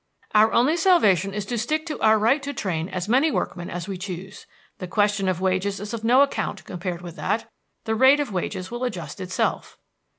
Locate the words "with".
7.03-7.15